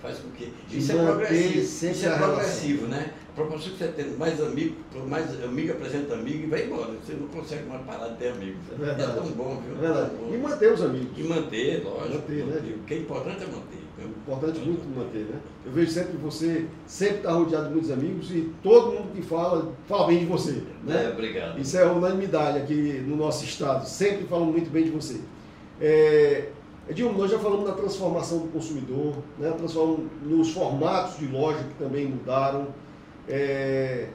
faz 0.00 0.18
com 0.18 0.30
que. 0.30 0.52
Isso 0.70 0.92
é 0.92 1.04
progressivo. 1.04 1.58
Isso 1.58 2.06
é 2.06 2.16
progressivo, 2.16 2.86
né? 2.86 3.12
A 3.30 3.32
proporção 3.34 3.72
que 3.72 3.78
você 3.78 3.88
tem 3.88 4.10
mais 4.16 4.40
amigo, 4.40 4.76
mais 5.06 5.44
amigo 5.44 5.72
apresenta 5.72 6.14
amigo 6.14 6.44
e 6.44 6.46
vai 6.46 6.66
embora. 6.66 6.92
Você 6.92 7.14
não 7.14 7.28
consegue 7.28 7.68
mais 7.68 7.84
parar 7.84 8.08
de 8.08 8.16
ter 8.16 8.28
amigos. 8.28 8.60
É, 8.72 8.76
verdade. 8.76 9.02
é 9.02 9.14
tão 9.14 9.26
bom, 9.32 9.62
viu? 9.64 9.76
É 9.76 9.80
verdade. 9.80 10.10
E 10.32 10.36
manter 10.38 10.72
os 10.72 10.82
amigos. 10.82 11.18
E 11.18 11.22
manter, 11.22 11.84
lógico. 11.84 12.14
Manter, 12.14 12.46
né? 12.46 12.74
O 12.76 12.84
que 12.84 12.94
é 12.94 12.98
importante 12.98 13.42
é 13.42 13.46
manter. 13.46 13.87
É 14.00 14.04
importante 14.04 14.60
muito 14.60 14.86
manter, 14.96 15.24
né? 15.24 15.40
Eu 15.66 15.72
vejo 15.72 15.90
sempre 15.90 16.12
que 16.12 16.18
você 16.18 16.66
sempre 16.86 17.16
está 17.16 17.32
rodeado 17.32 17.66
de 17.66 17.72
muitos 17.72 17.90
amigos 17.90 18.30
e 18.30 18.52
todo 18.62 18.92
mundo 18.92 19.12
que 19.12 19.22
fala, 19.22 19.72
fala 19.88 20.06
bem 20.06 20.20
de 20.20 20.26
você. 20.26 20.62
Né? 20.84 21.06
É, 21.06 21.08
obrigado. 21.10 21.58
Isso 21.58 21.76
é 21.76 21.84
unanimidade 21.84 22.58
aqui 22.58 23.02
no 23.04 23.16
nosso 23.16 23.44
estado. 23.44 23.88
Sempre 23.88 24.26
falam 24.26 24.46
muito 24.46 24.70
bem 24.70 24.84
de 24.84 24.90
você. 24.90 25.20
É, 25.80 26.48
Edilmo, 26.88 27.18
nós 27.18 27.30
já 27.30 27.40
falamos 27.40 27.66
da 27.66 27.72
transformação 27.72 28.38
do 28.38 28.48
consumidor, 28.48 29.14
né? 29.36 29.52
nos 30.22 30.52
formatos 30.52 31.18
de 31.18 31.26
loja 31.26 31.58
que 31.58 31.74
também 31.74 32.06
mudaram. 32.06 32.68
É, 33.28 34.08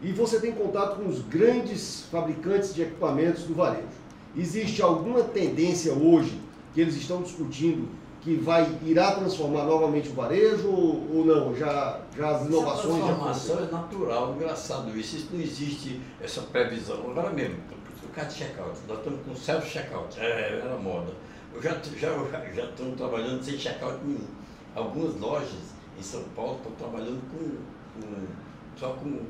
e 0.00 0.10
você 0.10 0.40
tem 0.40 0.52
contato 0.52 0.96
com 0.96 1.08
os 1.08 1.20
grandes 1.20 2.06
fabricantes 2.10 2.74
de 2.74 2.82
equipamentos 2.82 3.42
do 3.44 3.54
varejo. 3.54 3.86
Existe 4.34 4.80
alguma 4.80 5.22
tendência 5.22 5.92
hoje 5.92 6.40
que 6.72 6.80
eles 6.80 6.96
estão 6.96 7.22
discutindo 7.22 7.88
que 8.28 8.34
vai 8.34 8.68
irá 8.84 9.12
transformar 9.12 9.64
novamente 9.64 10.10
o 10.10 10.12
varejo 10.12 10.68
ou, 10.68 11.16
ou 11.16 11.24
não? 11.24 11.56
Já, 11.56 11.98
já 12.14 12.36
as 12.36 12.46
inovações. 12.46 12.96
Essa 12.96 13.04
transformação 13.04 13.58
é 13.58 13.72
natural, 13.72 14.34
engraçado 14.34 14.98
isso. 14.98 15.16
Isso 15.16 15.28
não 15.32 15.40
existe 15.40 16.00
essa 16.20 16.42
previsão. 16.42 17.10
Agora 17.10 17.30
mesmo, 17.30 17.56
o 18.04 18.08
cara 18.08 18.28
de 18.28 18.34
checkout, 18.34 18.78
nós 18.86 18.98
estamos 18.98 19.20
com 19.24 19.34
self-checkout, 19.34 20.20
é, 20.20 20.60
era 20.62 20.76
moda. 20.76 21.10
Eu 21.54 21.62
já 21.62 21.70
já 21.96 22.10
já 22.54 22.64
estou 22.64 22.92
trabalhando 22.92 23.42
sem 23.42 23.56
check-out 23.56 23.98
nenhum. 24.04 24.26
Algumas 24.74 25.18
lojas 25.18 25.72
em 25.98 26.02
São 26.02 26.22
Paulo 26.36 26.58
estão 26.58 26.72
trabalhando 26.72 27.22
com, 27.30 28.00
com 28.00 28.26
só 28.76 28.90
com 28.90 29.20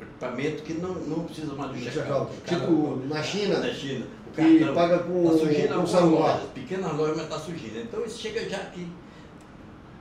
equipamento 0.00 0.62
que 0.62 0.72
não, 0.74 0.94
não 0.94 1.24
precisa 1.24 1.54
mais 1.54 1.70
do 1.72 1.78
check-out. 1.78 2.32
Check 2.46 2.60
tipo 2.60 2.96
na 3.06 3.22
China? 3.22 3.58
Na 3.58 3.72
China. 3.74 4.06
O 4.28 4.32
que 4.32 4.58
cartão, 4.58 4.74
paga 4.74 4.98
com, 5.00 5.24
tá 5.24 5.38
surgindo 5.38 5.74
com 5.74 5.86
celular. 5.86 6.34
Lojas, 6.34 6.50
pequenas 6.50 6.96
lojas, 6.96 7.16
mas 7.16 7.24
está 7.24 7.38
surgindo. 7.38 7.80
Então 7.80 8.04
isso 8.04 8.18
chega 8.18 8.48
já 8.48 8.58
aqui. 8.58 8.88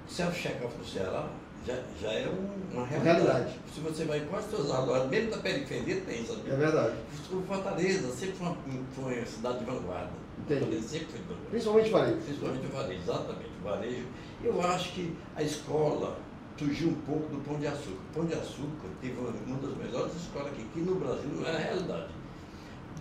Self-checkout 0.08 0.78
no 0.78 0.86
Ceará 0.86 1.28
já, 1.66 1.76
já 2.02 2.14
é 2.14 2.30
uma 2.72 2.86
realidade. 2.86 3.20
realidade. 3.20 3.56
Se 3.74 3.82
você 3.82 4.06
vai 4.06 4.20
em 4.20 4.26
quase 4.26 4.48
todas 4.48 4.72
as 4.72 4.88
lojas, 4.88 5.10
mesmo 5.10 5.32
da 5.32 5.38
periferia 5.38 6.02
tem, 6.02 6.26
sabe? 6.26 6.50
É 6.50 6.56
verdade. 6.56 6.96
O 7.32 7.42
Fortaleza 7.42 8.12
sempre 8.12 8.36
foi 8.36 8.48
uma, 8.48 8.58
foi 8.94 9.18
uma 9.18 9.26
cidade 9.26 9.60
de 9.60 9.66
vanguarda. 9.66 10.12
Entendi. 10.40 10.82
Sempre 10.82 11.08
foi 11.08 11.36
Principalmente 11.50 11.90
varejo. 11.90 12.18
Principalmente 12.18 12.66
o 12.66 12.70
varejo, 12.70 13.02
exatamente. 13.02 13.52
O 13.60 13.64
varejo. 13.64 14.06
Eu 14.44 14.62
acho 14.62 14.94
que 14.94 15.18
a 15.36 15.44
escola 15.44 16.18
fugiu 16.56 16.90
um 16.90 17.02
pouco 17.02 17.28
do 17.30 17.44
Pão 17.44 17.60
de 17.60 17.68
Açúcar. 17.68 17.92
O 17.92 18.14
Pão 18.14 18.26
de 18.26 18.34
Açúcar 18.34 18.88
teve 19.02 19.16
uma, 19.20 19.58
das 19.58 19.78
melhores 19.78 20.16
escolas 20.16 20.48
aqui, 20.48 20.66
que 20.74 20.80
no 20.80 20.96
Brasil 20.96 21.30
não 21.34 21.46
é 21.46 21.56
a 21.56 21.60
realidade. 21.60 22.08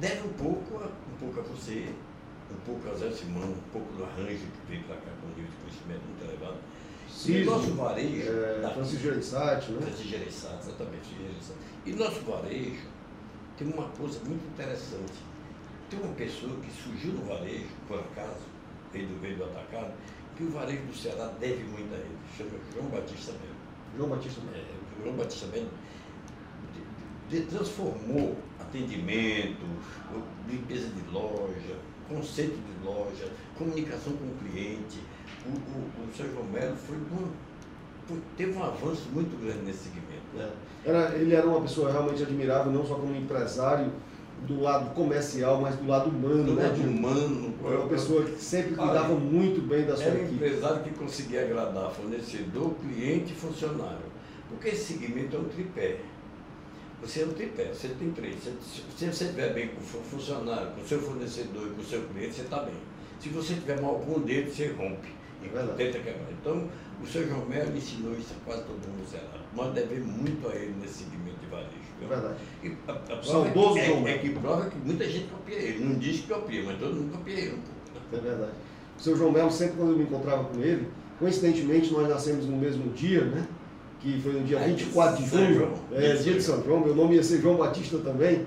Deve 0.00 0.28
um 0.28 0.32
pouco 0.32 0.76
a, 0.78 0.86
um 0.86 1.16
pouco 1.18 1.40
a 1.40 1.42
você, 1.42 1.88
um 2.50 2.60
pouco 2.66 2.88
a 2.90 2.94
Zé 2.94 3.10
Simão, 3.10 3.48
um 3.48 3.70
pouco 3.72 3.92
do 3.94 4.04
arranjo 4.04 4.46
que 4.46 4.68
veio 4.68 4.84
para 4.84 4.96
cá 4.96 5.10
com 5.20 5.26
um 5.26 5.30
nível 5.30 5.50
de 5.50 5.56
conhecimento 5.56 6.02
muito 6.06 6.24
elevado. 6.24 6.58
Sim, 7.08 7.36
e 7.36 7.44
nosso 7.44 7.72
varejo. 7.72 8.30
É, 8.30 8.70
Francisco 8.74 9.02
Gereissati, 9.02 9.70
né? 9.72 9.80
Francisco 9.80 10.08
Gereissati, 10.08 10.68
exatamente. 10.68 11.16
E 11.86 11.92
nosso 11.92 12.20
varejo 12.20 12.82
tem 13.56 13.68
uma 13.68 13.88
coisa 13.88 14.18
muito 14.24 14.46
interessante 14.52 15.36
tem 15.88 16.00
uma 16.00 16.14
pessoa 16.14 16.52
que 16.60 16.70
surgiu 16.70 17.12
no 17.12 17.24
varejo, 17.24 17.68
por 17.86 18.00
acaso, 18.00 18.42
veio 18.92 19.06
do, 19.06 19.20
veio 19.20 19.36
do 19.36 19.44
atacado, 19.44 19.92
que 20.36 20.42
o 20.42 20.50
varejo 20.50 20.82
do 20.82 20.96
Ceará 20.96 21.32
deve 21.38 21.62
muito 21.64 21.94
a 21.94 21.98
ele, 21.98 22.18
chama 22.36 22.50
João 22.74 22.86
Batista 22.86 23.32
Melo. 23.32 23.56
João 23.96 24.08
Batista 24.10 24.40
Melo. 24.40 24.56
É, 24.56 25.02
João 25.02 25.16
Batista 25.16 25.46
Melo 25.46 25.68
transformou 27.28 28.36
atendimento, 28.60 29.64
limpeza 30.48 30.88
de 30.88 31.12
loja, 31.12 31.76
conceito 32.08 32.56
de 32.56 32.86
loja, 32.86 33.30
comunicação 33.56 34.12
com 34.12 34.26
o 34.26 34.34
cliente. 34.38 35.00
O, 35.44 35.50
o, 35.50 36.04
o 36.04 36.12
João 36.12 36.44
Melo 36.44 36.76
foi, 36.76 36.96
foi, 38.06 38.18
teve 38.36 38.56
um 38.56 38.62
avanço 38.62 39.08
muito 39.12 39.40
grande 39.40 39.64
nesse 39.64 39.84
segmento. 39.84 40.06
É. 40.38 40.50
Era, 40.88 41.16
ele 41.16 41.34
era 41.34 41.46
uma 41.46 41.60
pessoa 41.60 41.90
realmente 41.90 42.22
admirável, 42.22 42.72
não 42.72 42.86
só 42.86 42.94
como 42.94 43.14
empresário, 43.14 43.90
do 44.46 44.60
lado 44.60 44.94
comercial, 44.94 45.60
mas 45.60 45.76
do 45.76 45.86
lado 45.86 46.10
humano. 46.10 46.44
Do 46.44 46.54
né, 46.54 46.64
lado 46.64 46.80
humano. 46.80 47.54
É 47.64 47.76
uma 47.76 47.88
pessoa 47.88 48.24
que 48.24 48.42
sempre 48.42 48.74
cuidava 48.74 49.12
ah, 49.12 49.16
muito 49.16 49.66
bem 49.66 49.84
da 49.86 49.96
sua 49.96 50.06
era 50.06 50.18
equipe. 50.20 50.34
Era 50.34 50.44
um 50.44 50.46
empresário 50.46 50.82
que 50.82 50.90
conseguia 50.90 51.42
agradar 51.42 51.90
fornecedor, 51.90 52.74
cliente 52.74 53.32
e 53.32 53.36
funcionário. 53.36 54.16
Porque 54.48 54.68
esse 54.68 54.92
segmento 54.92 55.36
é 55.36 55.38
um 55.40 55.44
tripé. 55.44 56.00
Você 57.02 57.22
é 57.22 57.26
um 57.26 57.32
tripé, 57.32 57.72
você 57.72 57.88
tem 57.88 58.10
três. 58.12 58.36
Se 58.42 58.82
você 58.90 59.24
estiver 59.24 59.52
bem 59.52 59.68
com 59.68 59.80
o 59.80 60.02
funcionário, 60.02 60.70
com 60.72 60.80
o 60.80 60.86
seu 60.86 61.00
fornecedor 61.00 61.68
e 61.68 61.70
com 61.70 61.82
o 61.82 61.84
seu 61.84 62.02
cliente, 62.08 62.34
você 62.34 62.42
está 62.42 62.62
bem. 62.62 62.74
Se 63.20 63.28
você 63.28 63.54
tiver 63.54 63.80
mal 63.80 63.96
com 64.00 64.18
um 64.18 64.20
deles, 64.20 64.54
você 64.54 64.68
rompe. 64.68 65.08
E 65.42 65.46
é 65.46 65.62
tenta 65.76 65.98
quebrar. 65.98 66.28
Então, 66.40 66.68
o 67.02 67.06
seu 67.06 67.28
João 67.28 67.44
Melo 67.46 67.76
ensinou 67.76 68.12
isso 68.14 68.34
a 68.34 68.44
quase 68.44 68.62
todo 68.64 68.76
mundo 68.88 69.04
no 69.04 69.56
Nós 69.62 69.74
devemos 69.74 70.08
muito 70.08 70.48
a 70.48 70.54
ele 70.54 70.74
nesse 70.80 71.04
segmento 71.04 71.38
de 71.40 71.46
varejo. 71.46 71.70
É 72.02 72.06
verdade. 72.06 72.36
E 72.62 72.76
a, 72.88 72.92
a 72.92 73.22
Saudoso 73.22 73.78
é, 73.78 73.86
João 73.86 74.08
é, 74.08 74.14
é 74.14 74.18
que 74.18 74.30
prova 74.30 74.70
que 74.70 74.78
muita 74.78 75.04
gente 75.08 75.26
copia 75.26 75.56
ele. 75.56 75.84
Não 75.84 75.98
diz 75.98 76.20
que 76.20 76.28
copia, 76.28 76.62
mas 76.64 76.78
todo 76.78 76.94
mundo 76.94 77.12
copia 77.12 77.34
ele 77.34 77.54
um 77.54 77.60
pouco. 77.60 78.16
É 78.16 78.20
verdade. 78.20 78.52
O 78.98 79.02
seu 79.02 79.16
João 79.16 79.30
Melo, 79.30 79.50
sempre 79.50 79.76
quando 79.76 79.90
eu 79.90 79.98
me 79.98 80.04
encontrava 80.04 80.44
com 80.44 80.60
ele, 80.60 80.88
coincidentemente 81.18 81.92
nós 81.92 82.08
nascemos 82.08 82.46
no 82.46 82.56
mesmo 82.56 82.92
dia, 82.92 83.24
né? 83.24 83.46
Que 84.00 84.20
foi 84.20 84.32
no 84.32 84.44
dia 84.44 84.58
é, 84.58 84.68
24 84.68 85.22
de 85.22 85.30
junho, 85.30 85.72
é, 85.92 86.14
dia 86.14 86.34
de 86.34 86.42
São 86.42 86.62
João. 86.62 86.80
Meu 86.80 86.94
nome 86.94 87.16
ia 87.16 87.22
ser 87.22 87.40
João 87.40 87.56
Batista 87.56 87.98
também. 87.98 88.46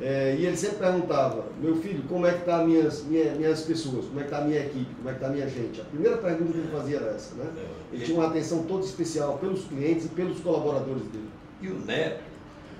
É, 0.00 0.36
e 0.38 0.44
ele 0.44 0.56
sempre 0.56 0.76
perguntava, 0.76 1.46
meu 1.58 1.74
filho, 1.76 2.02
como 2.06 2.26
é 2.26 2.32
que 2.32 2.40
estão 2.40 2.58
tá 2.58 2.64
minhas, 2.64 3.02
minha, 3.04 3.34
minhas 3.34 3.62
pessoas, 3.62 4.04
como 4.04 4.20
é 4.20 4.24
que 4.24 4.28
está 4.28 4.42
a 4.42 4.46
minha 4.46 4.60
equipe, 4.60 4.94
como 4.94 5.08
é 5.08 5.12
que 5.12 5.16
está 5.16 5.26
a 5.28 5.30
minha 5.30 5.48
gente? 5.48 5.80
A 5.80 5.84
primeira 5.84 6.18
pergunta 6.18 6.52
que 6.52 6.58
ele 6.58 6.68
fazia 6.70 6.96
era 6.98 7.10
essa, 7.12 7.34
né? 7.34 7.46
É, 7.56 7.94
ele 7.94 8.04
tinha 8.04 8.18
uma 8.18 8.28
atenção 8.28 8.64
toda 8.64 8.84
especial 8.84 9.38
pelos 9.38 9.64
clientes 9.64 10.04
e 10.04 10.08
pelos 10.10 10.38
colaboradores 10.40 11.02
dele. 11.04 11.30
E 11.62 11.68
o 11.68 11.78
Neto 11.78 12.35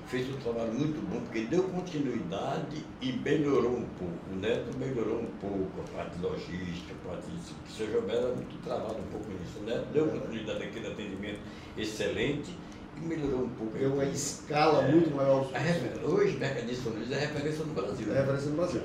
fez 0.06 0.28
um 0.28 0.38
trabalho 0.38 0.72
muito 0.72 1.00
bom, 1.08 1.20
porque 1.20 1.42
deu 1.42 1.64
continuidade 1.64 2.84
e 3.00 3.12
melhorou 3.12 3.72
um 3.72 3.86
pouco. 3.98 4.14
O 4.32 4.36
Neto 4.36 4.76
melhorou 4.78 5.20
um 5.20 5.30
pouco 5.40 5.80
a 5.80 5.96
parte 5.96 6.18
logística, 6.20 6.94
a 7.04 7.08
parte 7.08 7.30
disso. 7.30 7.54
O 7.68 7.72
seu 7.72 7.92
Jobé 7.92 8.14
era 8.14 8.28
muito 8.28 8.62
travado 8.62 8.96
um 8.98 9.10
pouco 9.10 9.26
nisso. 9.30 9.58
O 9.60 9.64
Neto 9.64 9.86
deu 9.92 10.06
continuidade 10.06 10.62
àquele 10.62 10.86
atendimento 10.86 11.40
excelente 11.76 12.56
e 12.96 13.00
melhorou 13.00 13.44
um 13.44 13.48
pouco. 13.48 13.76
Deu 13.76 13.92
uma 13.92 14.04
escala 14.04 14.84
é, 14.84 14.92
muito 14.92 15.14
maior. 15.14 15.50
Refer... 15.52 16.04
Hoje, 16.04 16.36
Mercadista 16.36 16.84
São 16.84 16.92
Luís 16.92 17.10
é 17.10 17.18
referência 17.18 17.64
no 17.64 17.74
Brasil. 17.74 18.12
É 18.12 18.18
referência 18.20 18.50
no 18.50 18.56
Brasil. 18.56 18.82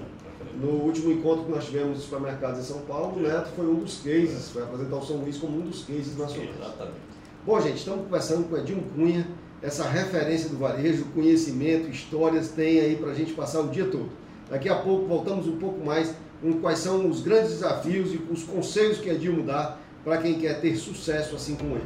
No 0.56 0.70
último 0.70 1.12
encontro 1.12 1.46
que 1.46 1.52
nós 1.52 1.66
tivemos 1.66 1.92
nos 1.92 2.04
supermercados 2.04 2.60
em 2.60 2.64
São 2.64 2.82
Paulo, 2.82 3.18
o 3.18 3.22
Neto 3.22 3.52
foi 3.56 3.66
um 3.68 3.76
dos 3.76 4.00
cases, 4.00 4.50
foi 4.50 4.64
apresentar 4.64 4.96
o 4.96 5.06
São 5.06 5.18
Luís 5.18 5.38
como 5.38 5.60
um 5.60 5.62
dos 5.62 5.84
cases 5.84 6.18
nacionais. 6.18 6.56
Exatamente. 6.56 6.98
Bom, 7.46 7.62
gente, 7.62 7.78
estamos 7.78 8.04
conversando 8.06 8.50
com 8.50 8.56
o 8.56 8.58
Edinho 8.58 8.84
Cunha, 8.96 9.28
essa 9.62 9.88
referência 9.88 10.50
do 10.50 10.58
varejo, 10.58 11.06
conhecimento, 11.14 11.90
histórias, 11.90 12.50
tem 12.50 12.80
aí 12.80 12.96
para 12.96 13.12
a 13.12 13.14
gente 13.14 13.34
passar 13.34 13.62
o 13.62 13.70
dia 13.70 13.86
todo. 13.86 14.10
Daqui 14.50 14.68
a 14.68 14.76
pouco 14.76 15.06
voltamos 15.06 15.48
um 15.48 15.58
pouco 15.58 15.86
mais 15.86 16.14
com 16.42 16.54
quais 16.60 16.80
são 16.80 17.08
os 17.08 17.22
grandes 17.22 17.52
desafios 17.52 18.14
e 18.14 18.18
os 18.32 18.44
conselhos 18.44 18.98
que 18.98 19.10
Edilmo 19.10 19.44
dá 19.44 19.78
para 20.04 20.18
quem 20.18 20.40
quer 20.40 20.60
ter 20.60 20.76
sucesso 20.76 21.36
assim 21.36 21.56
como 21.56 21.76
ele. 21.76 21.86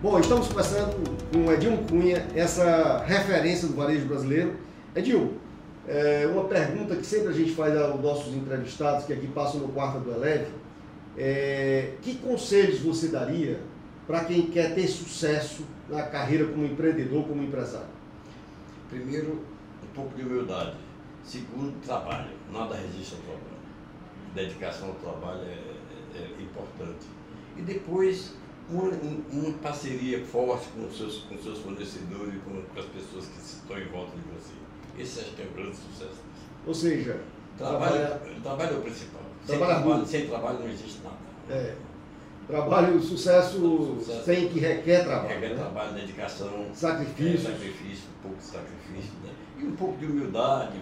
Bom, 0.00 0.20
estamos 0.20 0.46
conversando 0.46 0.94
com 1.32 1.46
o 1.46 1.52
Edilmo 1.52 1.78
Cunha, 1.88 2.24
essa 2.36 3.02
referência 3.04 3.66
do 3.66 3.74
varejo 3.74 4.06
brasileiro. 4.06 4.54
Edilmo, 4.94 5.32
é 5.86 6.26
uma 6.26 6.44
pergunta 6.44 6.96
que 6.96 7.04
sempre 7.04 7.28
a 7.28 7.32
gente 7.32 7.52
faz 7.52 7.76
aos 7.76 8.00
nossos 8.00 8.34
entrevistados, 8.34 9.04
que 9.04 9.12
aqui 9.12 9.26
passam 9.28 9.60
no 9.60 9.68
quarto 9.68 10.00
do 10.00 10.12
Eleve, 10.12 10.52
é, 11.16 11.92
que 12.02 12.16
conselhos 12.16 12.80
você 12.80 13.08
daria 13.08 13.60
para 14.06 14.24
quem 14.24 14.46
quer 14.46 14.74
ter 14.74 14.86
sucesso 14.86 15.64
na 15.88 16.02
carreira 16.02 16.46
como 16.46 16.64
empreendedor, 16.64 17.26
como 17.26 17.42
empresário? 17.42 17.94
Primeiro, 18.90 19.44
um 19.82 19.94
pouco 19.94 20.14
de 20.16 20.22
humildade. 20.22 20.76
Segundo, 21.22 21.80
trabalho. 21.84 22.30
Nada 22.52 22.74
resiste 22.76 23.14
ao 23.14 23.20
trabalho. 23.20 23.54
Dedicação 24.34 24.88
ao 24.88 24.94
trabalho 24.94 25.40
é, 25.42 26.18
é, 26.18 26.22
é 26.38 26.42
importante. 26.42 27.06
E 27.56 27.62
depois, 27.62 28.34
uma, 28.68 28.90
uma, 29.32 29.52
parceria 29.58 30.24
forte 30.24 30.68
com 30.68 30.86
os 30.86 30.96
seus, 30.96 31.18
com 31.20 31.38
seus 31.38 31.60
fornecedores 31.60 32.34
e 32.34 32.38
com, 32.38 32.62
com, 32.62 32.80
as 32.80 32.86
pessoas 32.86 33.26
que 33.26 33.38
estão 33.38 33.78
em 33.78 33.88
volta 33.88 34.12
de 34.16 34.22
você. 34.34 34.63
Esse 34.98 35.20
acho 35.20 35.30
que 35.32 35.42
é 35.42 35.46
um 35.46 35.52
grande 35.52 35.76
sucesso. 35.76 36.20
Ou 36.66 36.74
seja, 36.74 37.20
trabalho, 37.58 37.94
trabalha... 37.94 38.20
trabalho 38.42 38.74
é 38.74 38.78
o 38.78 38.82
principal. 38.82 39.22
Sem 39.44 39.58
trabalho, 39.58 40.06
sem 40.06 40.26
trabalho 40.26 40.58
não 40.60 40.68
existe 40.68 41.00
nada. 41.02 41.16
É. 41.50 41.74
Trabalho, 42.46 43.00
sucesso, 43.00 43.58
sucesso 43.58 44.24
sem 44.24 44.48
que 44.48 44.60
requer 44.60 45.04
trabalho. 45.04 45.28
Requer 45.28 45.48
né? 45.50 45.54
trabalho, 45.54 45.94
dedicação. 45.94 46.66
Sacrifício. 46.74 47.48
É, 47.48 47.52
sacrifício, 47.52 48.04
um 48.18 48.22
pouco 48.22 48.36
de 48.36 48.44
sacrifício. 48.44 49.12
Né? 49.24 49.30
E 49.60 49.64
um 49.64 49.76
pouco 49.76 49.96
de 49.96 50.06
humildade, 50.06 50.78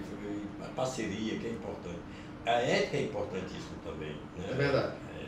parceria, 0.75 1.39
que 1.39 1.47
é 1.47 1.51
importante. 1.51 2.01
A 2.45 2.51
ética 2.53 2.97
é 2.97 3.03
importantíssima 3.03 3.77
também. 3.85 4.17
Né? 4.37 4.49
É 4.51 4.55
verdade. 4.55 4.93
É. 5.21 5.27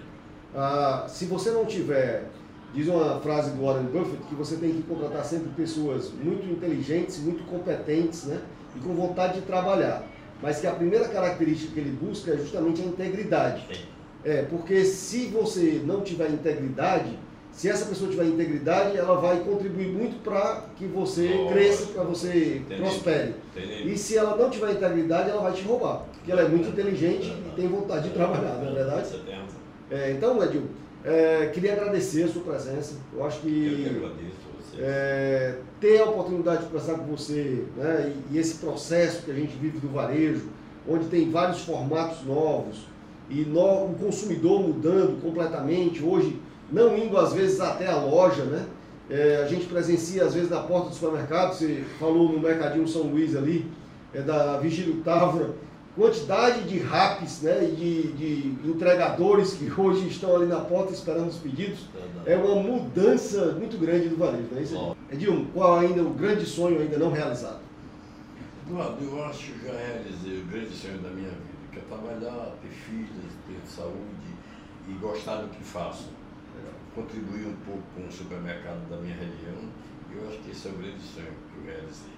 Ah, 0.57 1.07
se 1.09 1.27
você 1.27 1.51
não 1.51 1.65
tiver, 1.65 2.31
diz 2.73 2.89
uma 2.89 3.21
frase 3.21 3.53
do 3.53 3.65
Warren 3.65 3.87
Buffett, 3.87 4.23
que 4.25 4.35
você 4.35 4.57
tem 4.57 4.73
que 4.73 4.83
contratar 4.83 5.25
sempre 5.25 5.51
pessoas 5.51 6.13
muito 6.13 6.47
inteligentes, 6.47 7.19
muito 7.21 7.45
competentes, 7.45 8.25
né? 8.25 8.43
E 8.77 8.81
com 8.81 8.95
vontade 8.95 9.41
de 9.41 9.43
trabalhar. 9.43 10.07
Mas 10.43 10.61
que 10.61 10.67
a 10.67 10.73
primeira 10.73 11.09
característica 11.09 11.73
que 11.73 11.81
ele 11.81 11.91
busca 11.91 12.33
é 12.33 12.37
justamente 12.37 12.83
a 12.83 12.85
integridade. 12.85 13.65
É, 14.25 14.43
porque 14.43 14.85
se 14.85 15.27
você 15.27 15.83
não 15.85 16.01
tiver 16.01 16.31
integridade, 16.31 17.19
se 17.53 17.69
essa 17.69 17.87
pessoa 17.87 18.11
tiver 18.11 18.25
integridade, 18.25 18.97
ela 18.97 19.15
vai 19.21 19.39
contribuir 19.41 19.89
muito 19.89 20.21
para 20.25 20.65
que 20.77 20.87
você 20.87 21.45
oh, 21.47 21.53
cresça, 21.53 21.87
para 21.87 22.03
você 22.03 22.57
entendi, 22.57 22.81
prospere. 22.81 23.35
Entendi. 23.55 23.93
E 23.93 23.97
se 23.97 24.17
ela 24.17 24.37
não 24.37 24.51
tiver 24.51 24.73
integridade, 24.73 25.31
ela 25.31 25.41
vai 25.41 25.53
te 25.53 25.63
roubar. 25.63 26.05
Porque 26.15 26.33
ela 26.33 26.43
é 26.43 26.49
muito 26.49 26.69
inteligente 26.69 27.29
e 27.29 27.53
tem 27.55 27.69
vontade 27.69 28.09
de 28.09 28.15
trabalhar, 28.15 28.59
não 28.59 28.71
é 28.71 28.75
verdade? 28.75 29.21
É, 29.91 30.11
então, 30.11 30.43
Edil, 30.43 30.65
é, 31.05 31.51
queria 31.53 31.75
agradecer 31.75 32.25
a 32.25 32.29
sua 32.29 32.43
presença. 32.43 32.97
Eu 33.13 33.25
acho 33.25 33.41
que. 33.41 33.49
Eu 33.49 33.77
que 33.77 33.97
agradeço. 33.97 34.44
É, 34.79 35.57
ter 35.81 36.01
a 36.01 36.05
oportunidade 36.05 36.63
de 36.63 36.67
conversar 36.67 36.95
com 36.95 37.05
você 37.05 37.65
né, 37.77 38.13
e, 38.31 38.35
e, 38.35 38.39
esse 38.39 38.57
processo 38.57 39.23
que 39.23 39.31
a 39.31 39.35
gente 39.35 39.57
vive 39.57 39.79
do 39.79 39.89
varejo, 39.89 40.49
onde 40.89 41.07
tem 41.07 41.31
vários 41.31 41.61
formatos 41.61 42.25
novos 42.25 42.87
e 43.31 43.43
no, 43.43 43.87
o 43.87 43.95
consumidor 43.95 44.61
mudando 44.61 45.21
completamente, 45.23 46.03
hoje 46.03 46.41
não 46.71 46.97
indo 46.97 47.17
às 47.17 47.33
vezes 47.33 47.61
até 47.61 47.87
a 47.87 47.97
loja, 47.97 48.45
né? 48.45 48.67
É, 49.09 49.43
a 49.45 49.47
gente 49.47 49.67
presencia 49.67 50.25
às 50.25 50.35
vezes 50.35 50.51
na 50.51 50.61
porta 50.61 50.89
do 50.89 50.95
supermercado, 50.95 51.55
você 51.55 51.85
falou 51.99 52.33
no 52.33 52.41
Mercadinho 52.41 52.89
São 52.89 53.03
Luís 53.03 53.37
ali, 53.37 53.71
é, 54.15 54.23
da 54.23 54.57
Vigílio 54.59 55.03
Távora, 55.05 55.51
quantidade 55.95 56.63
de 56.65 56.79
raps, 56.81 57.43
né, 57.43 57.65
e 57.65 57.73
de, 57.73 58.13
de, 58.13 58.69
entregadores 58.69 59.55
que 59.55 59.71
hoje 59.81 60.09
estão 60.09 60.35
ali 60.35 60.47
na 60.47 60.61
porta 60.61 60.93
esperando 60.93 61.29
os 61.29 61.37
pedidos, 61.37 61.87
é 62.27 62.37
uma 62.37 62.57
mudança 62.57 63.53
muito 63.53 63.79
grande 63.79 64.09
do 64.09 64.17
varejo, 64.17 64.49
não 64.51 64.59
é 64.59 64.63
isso? 64.63 64.97
Edilmo, 65.11 65.47
qual 65.53 65.79
ainda 65.79 66.03
o 66.03 66.11
grande 66.11 66.45
sonho 66.45 66.81
ainda 66.81 66.99
não 66.99 67.13
realizado? 67.13 67.61
Eduardo, 68.67 69.05
eu 69.05 69.25
acho 69.25 69.53
que 69.53 69.67
já 69.67 69.73
realizei 69.73 70.41
o 70.41 70.47
grande 70.47 70.75
sonho 70.75 70.99
da 70.99 71.11
minha 71.11 71.29
vida, 71.29 71.69
que 71.71 71.79
é 71.79 71.83
trabalhar, 71.83 72.55
ter 72.63 72.69
filhos, 72.69 73.33
ter 73.47 73.71
saúde 73.71 74.35
e 74.89 74.93
gostar 74.95 75.43
do 75.43 75.49
que 75.49 75.63
faço. 75.63 76.09
Contribuir 76.95 77.47
um 77.47 77.57
pouco 77.67 77.83
com 77.95 78.07
o 78.07 78.13
supermercado 78.13 78.89
da 78.89 78.97
minha 78.99 79.17
região, 79.17 79.69
eu 80.13 80.29
acho 80.29 80.39
que 80.39 80.53
esse 80.53 80.69
é 80.69 80.71
o 80.71 80.75
grande 80.75 81.03
sonho 81.03 81.27
que 81.53 81.59
eu 81.59 81.75
realizei. 81.75 82.13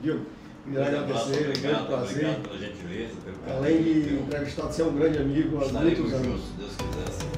Edilmo, 0.00 0.26
Queria 0.64 0.86
agradecer, 0.86 1.48
obrigado, 1.48 1.60
grande 1.60 1.86
prazer. 1.86 2.10
Obrigado 2.10 2.42
pela 2.42 2.58
gentileza, 2.58 3.12
pelo 3.24 3.56
Além 3.56 3.82
de 3.82 4.14
entrevistado, 4.14 4.72
ser 4.72 4.82
um 4.84 4.94
grande 4.94 5.18
amigo 5.18 5.56
há 5.56 5.68
muitos 5.72 6.12
anos. 6.12 6.40
se 6.40 6.52
Deus 6.58 6.72
quiser. 6.72 7.32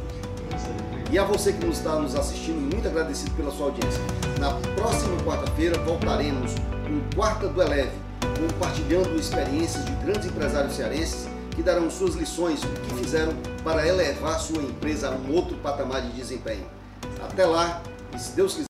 E 1.11 1.19
a 1.19 1.25
você 1.25 1.53
que 1.53 1.65
nos 1.65 1.79
está 1.79 1.97
nos 1.97 2.15
assistindo, 2.17 2.61
muito 2.61 2.87
agradecido 2.89 3.31
pela 3.33 3.51
sua 3.51 3.67
audiência. 3.67 4.01
Na 4.41 4.53
próxima 4.75 5.17
quarta-feira 5.19 5.79
voltaremos 5.79 6.53
com 6.55 7.17
Quarta 7.17 7.49
do 7.49 7.63
Eleve, 7.63 7.93
compartilhando 8.41 9.15
experiências 9.17 9.85
de 9.85 9.93
grandes 10.05 10.27
empresários 10.27 10.75
cearenses 10.75 11.29
que 11.55 11.63
darão 11.63 11.89
suas 11.89 12.17
lições, 12.17 12.63
o 12.65 12.69
que 12.69 12.95
fizeram 12.97 13.33
para 13.63 13.87
elevar 13.87 14.39
sua 14.41 14.61
empresa 14.63 15.09
a 15.09 15.13
um 15.13 15.33
outro 15.33 15.57
patamar 15.59 16.03
de 16.03 16.09
desempenho. 16.09 16.67
Até 17.23 17.47
lá, 17.47 17.81
e 18.13 18.19
se 18.19 18.33
Deus 18.33 18.55
quiser. 18.55 18.63